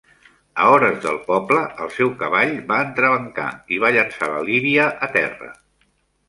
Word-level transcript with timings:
A 0.61 0.63
hores 0.75 0.95
del 1.01 1.19
poble, 1.27 1.59
el 1.85 1.91
seu 1.97 2.09
cavall 2.21 2.55
va 2.71 2.79
entrebancar 2.87 3.47
i 3.77 3.79
va 3.85 3.93
llençar 3.99 4.31
la 4.33 4.41
Livia 4.49 4.89
a 5.09 5.13
terra. 5.21 5.53